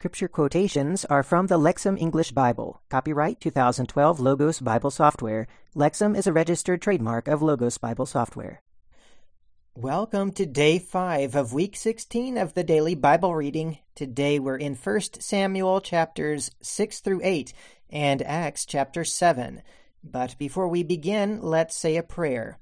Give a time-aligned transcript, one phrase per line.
[0.00, 2.80] scripture quotations are from the Lexham English Bible.
[2.88, 5.46] Copyright 2012 Logos Bible Software.
[5.76, 8.62] Lexham is a registered trademark of Logos Bible Software.
[9.74, 13.76] Welcome to day 5 of week 16 of the daily Bible reading.
[13.94, 17.52] Today we're in 1 Samuel chapters 6 through 8
[17.90, 19.60] and Acts chapter 7.
[20.02, 22.58] But before we begin, let's say a prayer.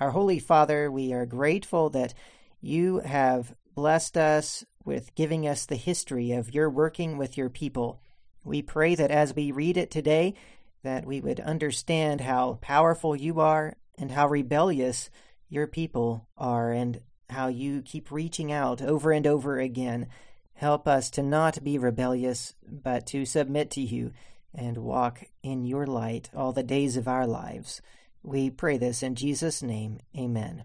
[0.00, 2.14] Our Holy Father, we are grateful that
[2.62, 8.00] you have blessed us with giving us the history of your working with your people.
[8.44, 10.34] We pray that as we read it today,
[10.82, 15.10] that we would understand how powerful you are and how rebellious
[15.48, 17.00] your people are and
[17.30, 20.08] how you keep reaching out over and over again.
[20.52, 24.12] Help us to not be rebellious, but to submit to you
[24.54, 27.82] and walk in your light all the days of our lives.
[28.22, 29.98] We pray this in Jesus' name.
[30.16, 30.64] Amen.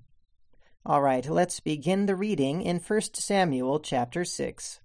[0.86, 4.80] All right, let's begin the reading in 1 Samuel chapter 6.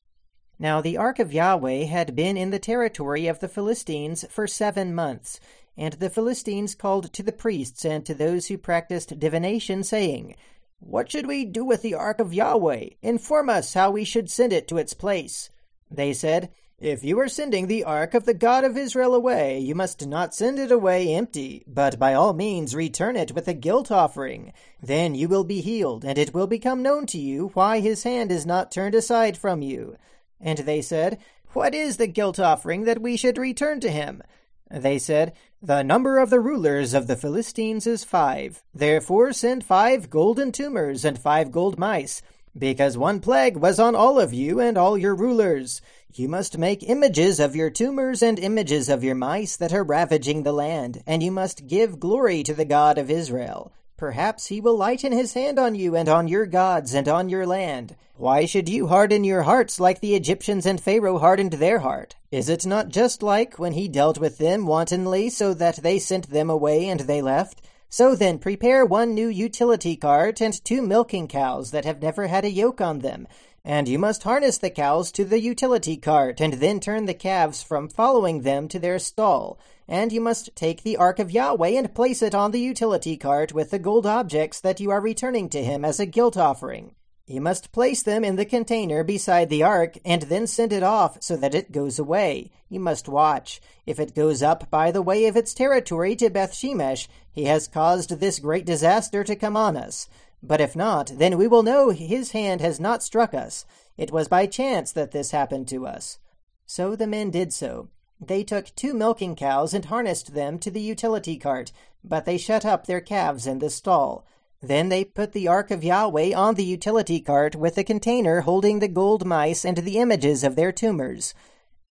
[0.58, 4.92] Now the ark of Yahweh had been in the territory of the Philistines for seven
[4.92, 5.38] months,
[5.76, 10.34] and the Philistines called to the priests and to those who practiced divination, saying,
[10.80, 12.90] What should we do with the ark of Yahweh?
[13.00, 15.48] Inform us how we should send it to its place.
[15.88, 16.50] They said,
[16.84, 20.34] if you are sending the ark of the God of Israel away, you must not
[20.34, 24.52] send it away empty, but by all means return it with a guilt offering.
[24.82, 28.30] Then you will be healed, and it will become known to you why his hand
[28.30, 29.96] is not turned aside from you.
[30.38, 31.18] And they said,
[31.54, 34.22] What is the guilt offering that we should return to him?
[34.70, 35.32] They said,
[35.62, 38.62] The number of the rulers of the Philistines is five.
[38.74, 42.20] Therefore send five golden tumors and five gold mice
[42.56, 45.80] because one plague was on all of you and all your rulers.
[46.12, 50.44] You must make images of your tumors and images of your mice that are ravaging
[50.44, 53.72] the land, and you must give glory to the God of Israel.
[53.96, 57.46] Perhaps he will lighten his hand on you and on your gods and on your
[57.46, 57.96] land.
[58.16, 62.14] Why should you harden your hearts like the Egyptians and Pharaoh hardened their heart?
[62.30, 66.30] Is it not just like when he dealt with them wantonly so that they sent
[66.30, 67.62] them away and they left?
[67.96, 72.44] So then, prepare one new utility cart and two milking cows that have never had
[72.44, 73.28] a yoke on them.
[73.64, 77.62] And you must harness the cows to the utility cart, and then turn the calves
[77.62, 79.60] from following them to their stall.
[79.86, 83.54] And you must take the ark of Yahweh and place it on the utility cart
[83.54, 86.96] with the gold objects that you are returning to him as a guilt offering.
[87.26, 91.22] You must place them in the container beside the ark, and then send it off
[91.22, 92.50] so that it goes away.
[92.68, 93.62] You must watch.
[93.86, 97.66] If it goes up by the way of its territory to Beth Shemesh, he has
[97.66, 100.08] caused this great disaster to come on us.
[100.40, 103.66] But if not, then we will know his hand has not struck us.
[103.96, 106.18] It was by chance that this happened to us.
[106.64, 107.88] So the men did so.
[108.20, 111.72] They took two milking cows and harnessed them to the utility cart,
[112.04, 114.24] but they shut up their calves in the stall.
[114.62, 118.78] Then they put the ark of Yahweh on the utility cart with the container holding
[118.78, 121.34] the gold mice and the images of their tumors.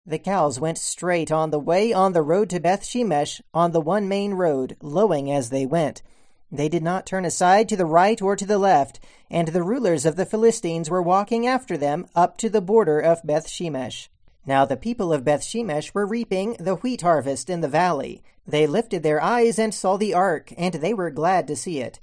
[0.05, 3.81] The cows went straight on the way on the road to Beth Shemesh on the
[3.81, 6.03] one main road, lowing as they went.
[6.51, 8.99] They did not turn aside to the right or to the left,
[9.31, 13.25] and the rulers of the Philistines were walking after them up to the border of
[13.25, 14.09] Beth Shemesh.
[14.45, 18.25] Now the people of Beth Shemesh were reaping the wheat harvest in the valley.
[18.45, 22.01] They lifted their eyes and saw the ark, and they were glad to see it.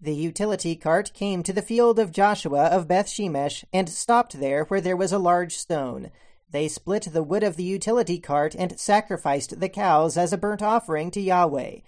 [0.00, 4.64] The utility cart came to the field of Joshua of Beth Shemesh and stopped there
[4.64, 6.10] where there was a large stone.
[6.50, 10.62] They split the wood of the utility cart and sacrificed the cows as a burnt
[10.62, 11.80] offering to Yahweh.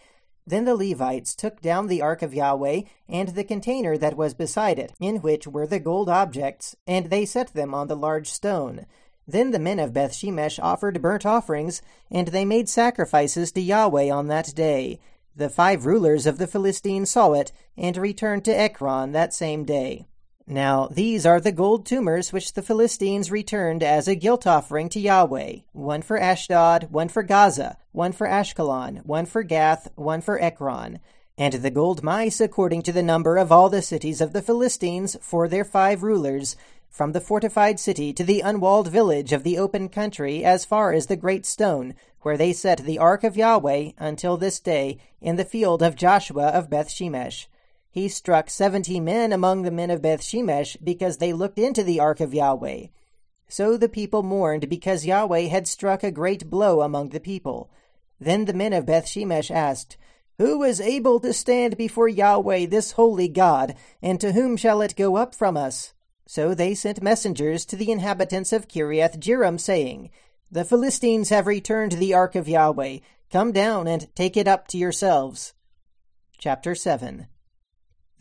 [0.46, 4.78] Then the Levites took down the ark of Yahweh and the container that was beside
[4.78, 8.86] it, in which were the gold objects, and they set them on the large stone.
[9.26, 14.10] Then the men of Beth Shemesh offered burnt offerings, and they made sacrifices to Yahweh
[14.10, 15.00] on that day.
[15.36, 20.06] The five rulers of the Philistines saw it, and returned to Ekron that same day.
[20.50, 24.98] Now these are the gold tumors which the Philistines returned as a guilt offering to
[24.98, 30.40] Yahweh one for Ashdod, one for Gaza, one for Ashkelon, one for Gath, one for
[30.40, 31.00] Ekron.
[31.36, 35.18] And the gold mice according to the number of all the cities of the Philistines
[35.20, 36.56] for their five rulers,
[36.88, 41.08] from the fortified city to the unwalled village of the open country as far as
[41.08, 45.44] the great stone, where they set the ark of Yahweh until this day in the
[45.44, 47.48] field of Joshua of Beth Shemesh.
[47.90, 52.00] He struck seventy men among the men of Beth Shemesh because they looked into the
[52.00, 52.88] ark of Yahweh.
[53.48, 57.70] So the people mourned because Yahweh had struck a great blow among the people.
[58.20, 59.96] Then the men of Beth Shemesh asked,
[60.36, 64.94] Who is able to stand before Yahweh, this holy God, and to whom shall it
[64.94, 65.94] go up from us?
[66.26, 70.10] So they sent messengers to the inhabitants of Kiriath Jearim, saying,
[70.50, 72.98] The Philistines have returned the ark of Yahweh.
[73.32, 75.54] Come down and take it up to yourselves.
[76.36, 77.28] Chapter 7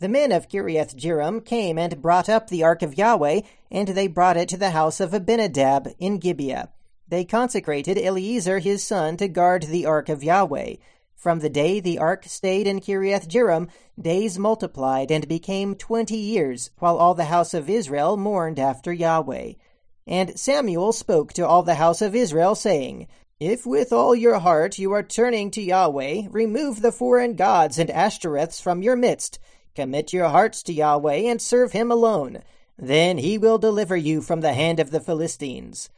[0.00, 4.06] The men of Kiriath Jearim came and brought up the ark of Yahweh, and they
[4.06, 6.68] brought it to the house of Abinadab in Gibeah.
[7.08, 10.76] They consecrated Eleazar his son to guard the ark of Yahweh.
[11.16, 16.70] From the day the ark stayed in Kiriath Jearim, days multiplied and became twenty years,
[16.78, 19.54] while all the house of Israel mourned after Yahweh.
[20.06, 23.08] And Samuel spoke to all the house of Israel, saying,
[23.40, 27.90] If with all your heart you are turning to Yahweh, remove the foreign gods and
[27.90, 29.40] Ashtoreths from your midst.
[29.74, 32.42] Commit your hearts to Yahweh and serve him alone.
[32.76, 35.90] Then he will deliver you from the hand of the Philistines.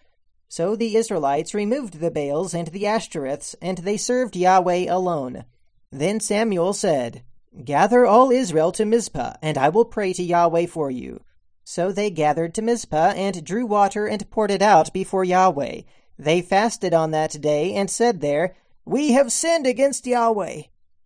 [0.48, 5.44] So the Israelites removed the Baals and the Ashtoreths, and they served Yahweh alone.
[5.92, 7.22] Then Samuel said,
[7.64, 11.20] Gather all Israel to Mizpah, and I will pray to Yahweh for you.
[11.64, 15.82] So they gathered to Mizpah, and drew water and poured it out before Yahweh.
[16.18, 20.62] They fasted on that day, and said there, We have sinned against Yahweh.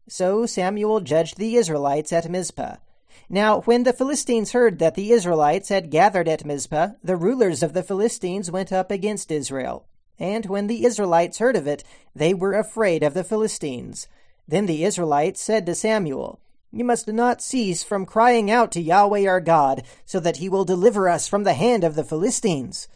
[0.09, 2.77] So Samuel judged the Israelites at Mizpah.
[3.31, 7.73] Now, when the Philistines heard that the Israelites had gathered at Mizpah, the rulers of
[7.73, 9.87] the Philistines went up against Israel.
[10.19, 11.85] And when the Israelites heard of it,
[12.15, 14.07] they were afraid of the Philistines.
[14.47, 16.39] Then the Israelites said to Samuel,
[16.71, 20.65] You must not cease from crying out to Yahweh our God, so that he will
[20.65, 22.89] deliver us from the hand of the Philistines.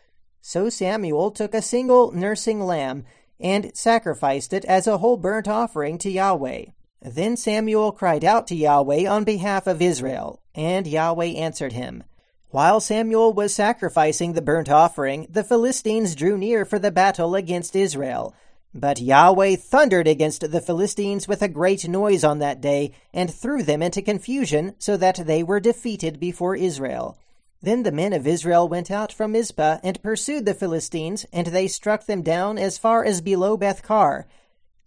[0.42, 3.04] So Samuel took a single nursing lamb,
[3.40, 6.66] and sacrificed it as a whole burnt offering to Yahweh.
[7.00, 12.02] Then Samuel cried out to Yahweh on behalf of Israel, and Yahweh answered him.
[12.50, 17.76] While Samuel was sacrificing the burnt offering, the Philistines drew near for the battle against
[17.76, 18.34] Israel.
[18.74, 23.62] But Yahweh thundered against the Philistines with a great noise on that day, and threw
[23.62, 27.16] them into confusion, so that they were defeated before Israel.
[27.60, 31.68] Then the men of Israel went out from Mizpah and pursued the Philistines, and they
[31.68, 34.24] struck them down as far as below Bethkar.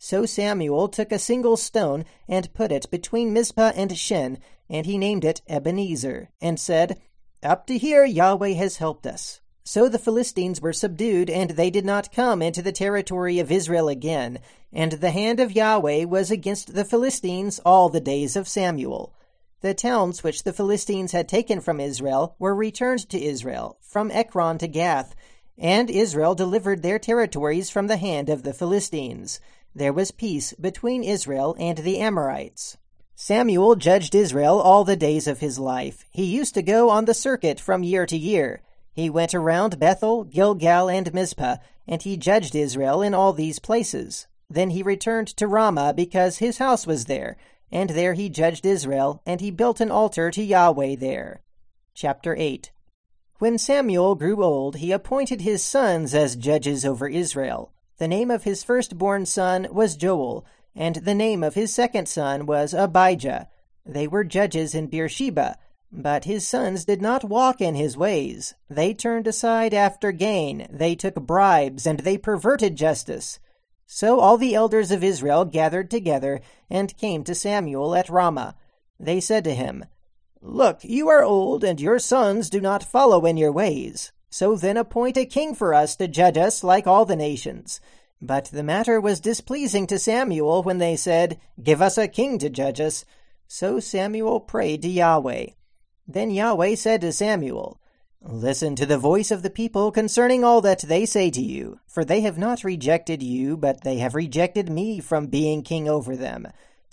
[0.03, 4.97] So Samuel took a single stone and put it between Mizpah and Shen, and he
[4.97, 6.99] named it Ebenezer, and said,
[7.43, 9.41] Up to here Yahweh has helped us.
[9.63, 13.87] So the Philistines were subdued, and they did not come into the territory of Israel
[13.87, 14.39] again,
[14.73, 19.13] and the hand of Yahweh was against the Philistines all the days of Samuel.
[19.59, 24.57] The towns which the Philistines had taken from Israel were returned to Israel, from Ekron
[24.57, 25.13] to Gath,
[25.59, 29.39] and Israel delivered their territories from the hand of the Philistines
[29.73, 32.77] there was peace between Israel and the Amorites.
[33.15, 36.05] Samuel judged Israel all the days of his life.
[36.11, 38.61] He used to go on the circuit from year to year.
[38.93, 41.57] He went around Bethel, Gilgal, and Mizpah,
[41.87, 44.27] and he judged Israel in all these places.
[44.49, 47.37] Then he returned to Ramah because his house was there,
[47.71, 51.41] and there he judged Israel, and he built an altar to Yahweh there.
[51.93, 52.71] Chapter 8
[53.39, 57.71] When Samuel grew old, he appointed his sons as judges over Israel.
[58.01, 60.43] The name of his firstborn son was Joel,
[60.75, 63.47] and the name of his second son was Abijah.
[63.85, 65.55] They were judges in Beersheba,
[65.91, 68.55] but his sons did not walk in his ways.
[68.67, 73.37] They turned aside after gain, they took bribes, and they perverted justice.
[73.85, 78.55] So all the elders of Israel gathered together and came to Samuel at Ramah.
[78.99, 79.85] They said to him,
[80.41, 84.11] Look, you are old, and your sons do not follow in your ways.
[84.31, 87.81] So then appoint a king for us to judge us like all the nations.
[88.21, 92.49] But the matter was displeasing to Samuel when they said, Give us a king to
[92.49, 93.03] judge us.
[93.47, 95.47] So Samuel prayed to Yahweh.
[96.07, 97.79] Then Yahweh said to Samuel,
[98.21, 102.05] Listen to the voice of the people concerning all that they say to you, for
[102.05, 106.47] they have not rejected you, but they have rejected me from being king over them.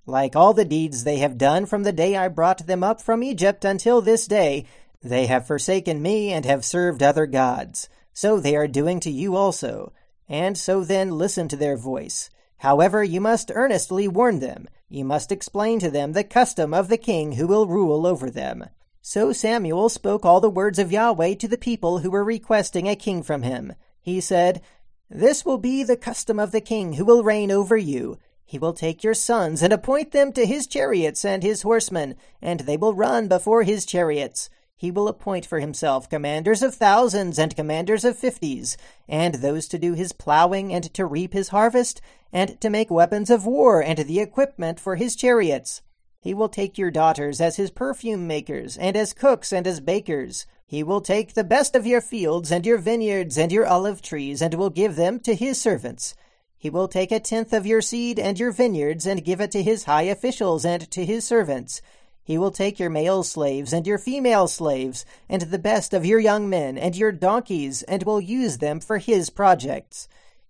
[0.07, 3.23] Like all the deeds they have done from the day I brought them up from
[3.23, 4.65] Egypt until this day,
[5.03, 7.89] they have forsaken me and have served other gods.
[8.13, 9.93] So they are doing to you also.
[10.29, 12.31] And so then listen to their voice.
[12.59, 14.69] However, you must earnestly warn them.
[14.89, 18.67] You must explain to them the custom of the king who will rule over them.
[19.01, 22.97] So Samuel spoke all the words of Yahweh to the people who were requesting a
[22.97, 23.75] king from him.
[24.01, 24.61] He said,
[25.09, 28.19] This will be the custom of the king who will reign over you.
[28.45, 32.61] He will take your sons and appoint them to his chariots and his horsemen, and
[32.61, 34.51] they will run before his chariots.
[34.81, 38.77] He will appoint for himself commanders of thousands and commanders of fifties,
[39.09, 42.01] and those to do his plowing and to reap his harvest,
[42.33, 45.83] and to make weapons of war and the equipment for his chariots.
[46.21, 50.47] He will take your daughters as his perfume makers, and as cooks and as bakers.
[50.65, 54.41] He will take the best of your fields and your vineyards and your olive trees,
[54.41, 56.15] and will give them to his servants.
[56.57, 59.63] He will take a tenth of your seed and your vineyards, and give it to
[59.65, 61.83] his high officials and to his servants
[62.29, 66.21] he will take your male slaves and your female slaves, and the best of your
[66.21, 70.09] young men and your donkeys, and will use them for his projects.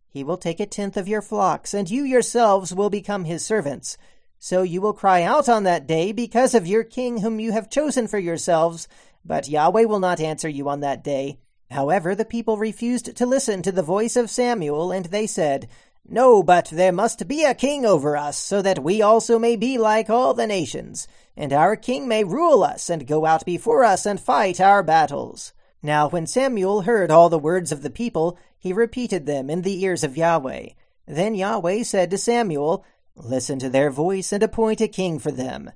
[0.09, 3.97] He will take a tenth of your flocks, and you yourselves will become his servants.
[4.41, 7.71] So you will cry out on that day because of your king whom you have
[7.71, 8.89] chosen for yourselves,
[9.25, 11.39] but Yahweh will not answer you on that day.
[11.71, 15.69] However, the people refused to listen to the voice of Samuel, and they said,
[16.09, 19.79] No, but there must be a king over us, so that we also may be
[19.79, 21.07] like all the nations,
[21.39, 25.53] and our king may rule us, and go out before us, and fight our battles.
[25.81, 29.81] Now when Samuel heard all the words of the people, he repeated them in the
[29.85, 30.71] ears of Yahweh.
[31.07, 35.71] Then Yahweh said to Samuel, Listen to their voice and appoint a king for them.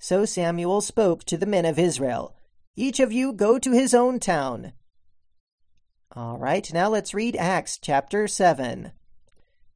[0.00, 2.34] So Samuel spoke to the men of Israel.
[2.74, 4.72] Each of you go to his own town.
[6.16, 8.90] All right, now let's read Acts chapter 7.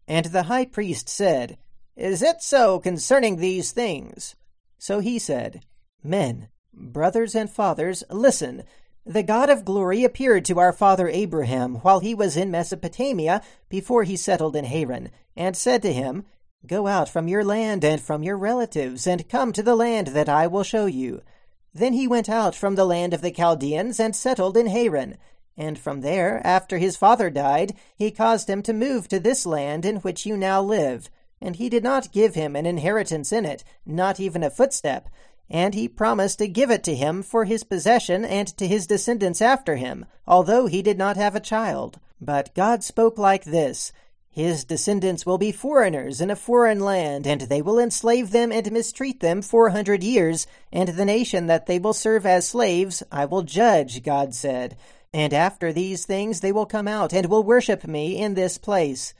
[0.09, 1.59] And the high priest said,
[1.95, 4.35] Is it so concerning these things?
[4.79, 5.63] So he said,
[6.03, 8.63] Men, brothers and fathers, listen.
[9.05, 14.05] The God of glory appeared to our father Abraham while he was in Mesopotamia before
[14.05, 16.25] he settled in Haran, and said to him,
[16.67, 20.29] Go out from your land and from your relatives, and come to the land that
[20.29, 21.23] I will show you.
[21.73, 25.17] Then he went out from the land of the Chaldeans and settled in Haran.
[25.57, 29.85] And from there, after his father died, he caused him to move to this land
[29.85, 31.11] in which you now live.
[31.41, 35.09] And he did not give him an inheritance in it, not even a footstep.
[35.51, 39.41] And he promised to give it to him for his possession and to his descendants
[39.41, 41.99] after him, although he did not have a child.
[42.21, 43.93] But God spoke like this
[44.39, 48.71] his descendants will be foreigners in a foreign land, and they will enslave them and
[48.71, 53.25] mistreat them four hundred years, and the nation that they will serve as slaves I
[53.25, 54.77] will judge, God said.
[55.13, 59.13] And after these things they will come out and will worship me in this place.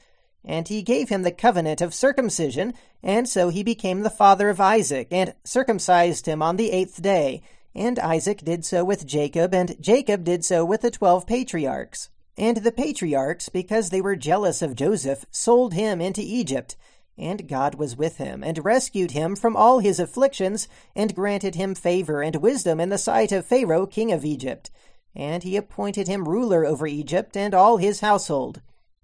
[0.45, 4.61] And he gave him the covenant of circumcision, and so he became the father of
[4.61, 7.41] Isaac, and circumcised him on the eighth day.
[7.75, 12.09] And Isaac did so with Jacob, and Jacob did so with the twelve patriarchs.
[12.37, 16.77] And the patriarchs, because they were jealous of Joseph, sold him into Egypt.
[17.17, 21.75] And God was with him, and rescued him from all his afflictions, and granted him
[21.75, 24.71] favor and wisdom in the sight of Pharaoh king of Egypt.
[25.13, 28.61] And he appointed him ruler over Egypt and all his household.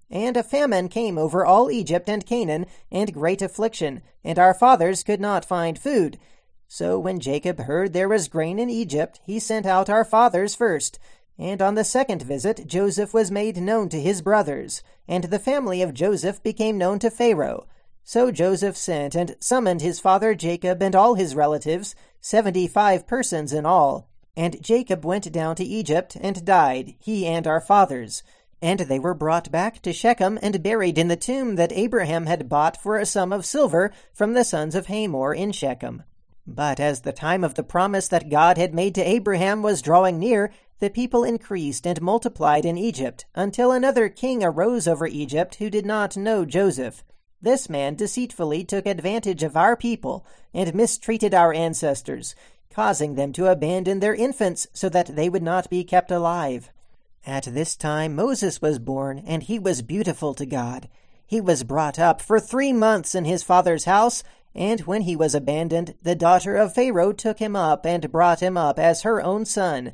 [0.10, 5.04] And a famine came over all Egypt and Canaan, and great affliction, and our fathers
[5.04, 6.20] could not find food.
[6.68, 11.00] So when Jacob heard there was grain in Egypt, he sent out our fathers first,
[11.38, 15.82] and on the second visit, Joseph was made known to his brothers, and the family
[15.82, 17.68] of Joseph became known to Pharaoh.
[18.04, 23.52] So Joseph sent and summoned his father Jacob and all his relatives, seventy five persons
[23.52, 24.08] in all.
[24.38, 28.22] And Jacob went down to Egypt and died, he and our fathers.
[28.66, 32.50] And they were brought back to Shechem and buried in the tomb that Abraham had
[32.50, 36.02] bought for a sum of silver from the sons of Hamor in Shechem.
[36.48, 40.18] But as the time of the promise that God had made to Abraham was drawing
[40.18, 45.70] near, the people increased and multiplied in Egypt, until another king arose over Egypt who
[45.70, 47.04] did not know Joseph.
[47.40, 52.34] This man deceitfully took advantage of our people and mistreated our ancestors,
[52.72, 56.72] causing them to abandon their infants so that they would not be kept alive.
[57.28, 60.88] At this time Moses was born, and he was beautiful to God.
[61.26, 65.34] He was brought up for three months in his father's house, and when he was
[65.34, 69.44] abandoned, the daughter of Pharaoh took him up and brought him up as her own
[69.44, 69.94] son.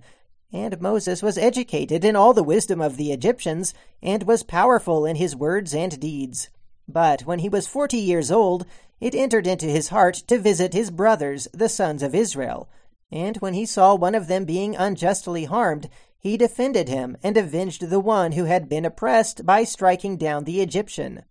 [0.52, 3.74] And Moses was educated in all the wisdom of the Egyptians,
[4.04, 6.50] and was powerful in his words and deeds.
[6.86, 8.66] But when he was forty years old,
[9.00, 12.68] it entered into his heart to visit his brothers, the sons of Israel.
[13.10, 15.90] And when he saw one of them being unjustly harmed,
[16.22, 20.62] he defended him, and avenged the one who had been oppressed by striking down the
[20.62, 21.24] Egyptian.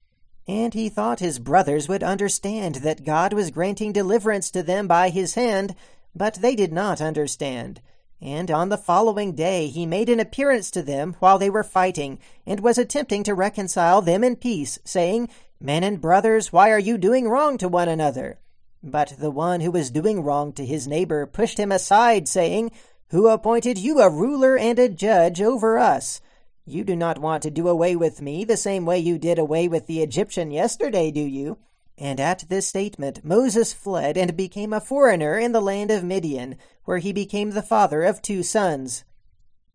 [0.49, 5.11] And he thought his brothers would understand that God was granting deliverance to them by
[5.11, 5.77] his hand,
[6.13, 7.81] but they did not understand.
[8.21, 12.19] And on the following day he made an appearance to them while they were fighting,
[12.45, 15.29] and was attempting to reconcile them in peace, saying,
[15.61, 18.41] Men and brothers, why are you doing wrong to one another?
[18.83, 22.73] But the one who was doing wrong to his neighbor pushed him aside, saying,
[23.11, 26.21] Who appointed you a ruler and a judge over us?
[26.65, 29.67] You do not want to do away with me the same way you did away
[29.67, 31.59] with the Egyptian yesterday, do you?
[31.99, 36.57] And at this statement Moses fled and became a foreigner in the land of Midian,
[36.85, 39.03] where he became the father of two sons.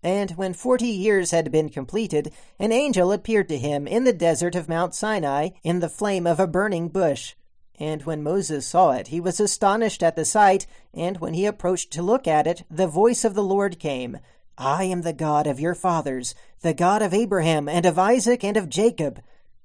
[0.01, 4.55] And when forty years had been completed, an angel appeared to him in the desert
[4.55, 7.35] of Mount Sinai in the flame of a burning bush.
[7.79, 11.91] And when Moses saw it, he was astonished at the sight, and when he approached
[11.91, 14.17] to look at it, the voice of the Lord came,
[14.57, 18.55] I am the God of your fathers, the God of Abraham, and of Isaac, and
[18.55, 19.21] of Jacob.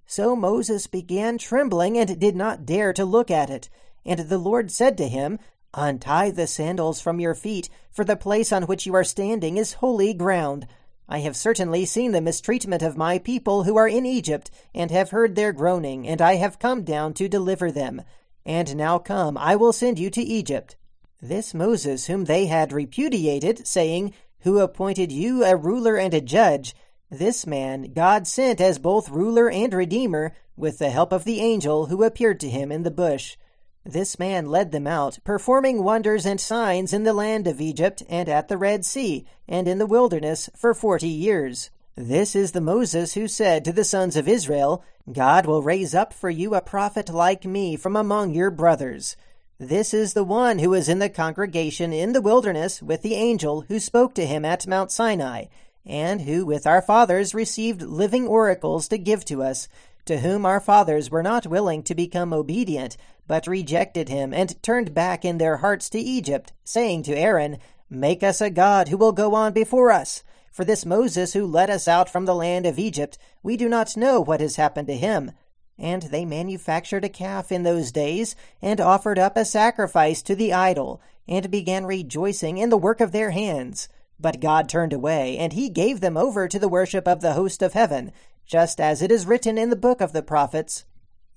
[0.06, 3.68] So Moses began trembling and did not dare to look at it.
[4.04, 5.38] And the Lord said to him,
[5.72, 9.74] Untie the sandals from your feet, for the place on which you are standing is
[9.74, 10.66] holy ground.
[11.12, 15.10] I have certainly seen the mistreatment of my people who are in Egypt, and have
[15.10, 18.02] heard their groaning, and I have come down to deliver them.
[18.46, 20.76] And now come, I will send you to Egypt.
[21.20, 26.76] This Moses, whom they had repudiated, saying, Who appointed you a ruler and a judge?
[27.10, 31.86] This man God sent as both ruler and redeemer, with the help of the angel
[31.86, 33.36] who appeared to him in the bush.
[33.84, 38.28] This man led them out, performing wonders and signs in the land of Egypt, and
[38.28, 41.70] at the Red Sea, and in the wilderness for forty years.
[41.96, 46.12] This is the Moses who said to the sons of Israel, God will raise up
[46.12, 49.16] for you a prophet like me from among your brothers.
[49.58, 53.62] This is the one who was in the congregation in the wilderness with the angel
[53.62, 55.46] who spoke to him at Mount Sinai,
[55.84, 59.68] and who with our fathers received living oracles to give to us,
[60.06, 62.96] to whom our fathers were not willing to become obedient,
[63.30, 67.58] but rejected him, and turned back in their hearts to Egypt, saying to Aaron,
[67.88, 70.24] Make us a God who will go on before us.
[70.50, 73.96] For this Moses who led us out from the land of Egypt, we do not
[73.96, 75.30] know what has happened to him.
[75.78, 80.52] And they manufactured a calf in those days, and offered up a sacrifice to the
[80.52, 83.88] idol, and began rejoicing in the work of their hands.
[84.18, 87.62] But God turned away, and he gave them over to the worship of the host
[87.62, 88.10] of heaven,
[88.44, 90.84] just as it is written in the book of the prophets.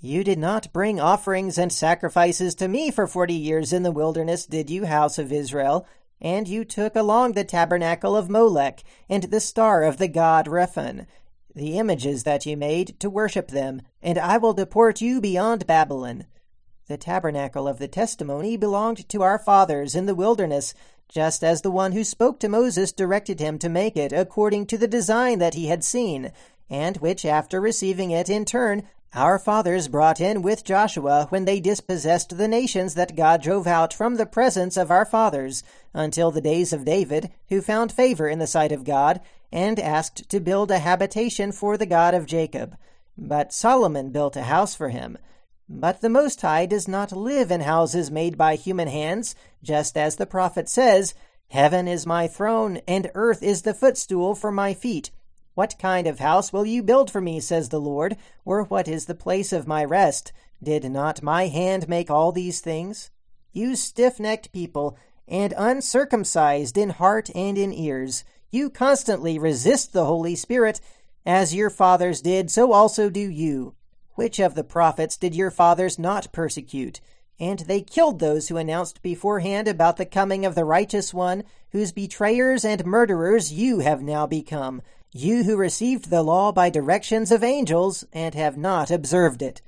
[0.05, 4.45] You did not bring offerings and sacrifices to me for forty years in the wilderness,
[4.45, 5.87] did you, house of Israel?
[6.19, 11.07] And you took along the tabernacle of Molech, and the star of the god Rephan,
[11.55, 16.25] the images that you made, to worship them, and I will deport you beyond Babylon.
[16.89, 20.73] The tabernacle of the testimony belonged to our fathers in the wilderness,
[21.07, 24.77] just as the one who spoke to Moses directed him to make it according to
[24.77, 26.33] the design that he had seen,
[26.69, 28.83] and which, after receiving it in turn,
[29.15, 33.93] our fathers brought in with Joshua when they dispossessed the nations that God drove out
[33.93, 38.39] from the presence of our fathers, until the days of David, who found favor in
[38.39, 42.75] the sight of God, and asked to build a habitation for the God of Jacob.
[43.17, 45.17] But Solomon built a house for him.
[45.69, 50.15] But the Most High does not live in houses made by human hands, just as
[50.15, 51.13] the prophet says,
[51.49, 55.11] Heaven is my throne, and earth is the footstool for my feet.
[55.55, 59.05] What kind of house will you build for me, says the Lord, or what is
[59.05, 60.33] the place of my rest?
[60.61, 63.11] Did not my hand make all these things?
[63.51, 70.05] You stiff necked people, and uncircumcised in heart and in ears, you constantly resist the
[70.05, 70.81] Holy Spirit.
[71.23, 73.75] As your fathers did, so also do you.
[74.15, 76.99] Which of the prophets did your fathers not persecute?
[77.39, 81.91] And they killed those who announced beforehand about the coming of the righteous one, whose
[81.91, 84.81] betrayers and murderers you have now become
[85.13, 89.61] you who received the law by directions of angels and have not observed it.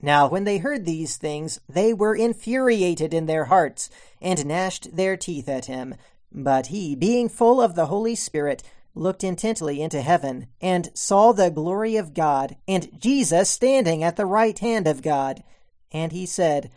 [0.00, 5.16] Now, when they heard these things, they were infuriated in their hearts, and gnashed their
[5.16, 5.96] teeth at him.
[6.30, 8.62] But he, being full of the Holy Spirit,
[8.94, 14.26] looked intently into heaven, and saw the glory of God, and Jesus standing at the
[14.26, 15.42] right hand of God.
[15.90, 16.70] And he said,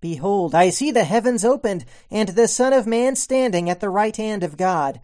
[0.00, 4.16] Behold, I see the heavens opened, and the Son of Man standing at the right
[4.16, 5.00] hand of God.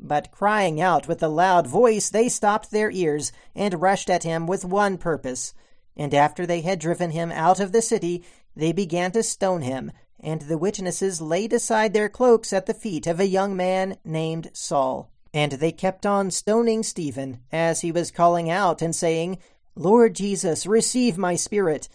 [0.00, 4.46] But crying out with a loud voice, they stopped their ears and rushed at him
[4.46, 5.54] with one purpose.
[5.96, 8.22] And after they had driven him out of the city,
[8.54, 9.90] they began to stone him.
[10.20, 14.50] And the witnesses laid aside their cloaks at the feet of a young man named
[14.52, 15.10] Saul.
[15.34, 19.38] And they kept on stoning Stephen, as he was calling out and saying,
[19.74, 21.88] Lord Jesus, receive my spirit.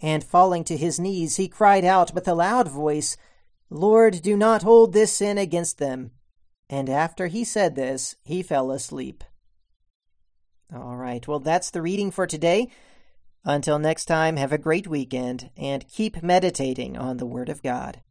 [0.00, 3.16] And falling to his knees, he cried out with a loud voice,
[3.70, 6.12] Lord, do not hold this sin against them.
[6.70, 9.24] And after he said this, he fell asleep.
[10.74, 12.68] All right, well, that's the reading for today.
[13.44, 18.02] Until next time, have a great weekend and keep meditating on the Word of God.